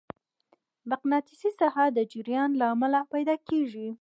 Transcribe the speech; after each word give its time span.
مقناطیسي 0.91 1.49
ساحه 1.59 1.85
د 1.91 1.99
جریان 2.11 2.49
له 2.59 2.65
امله 2.73 2.99
پیدا 3.13 3.35
کېږي. 3.47 3.87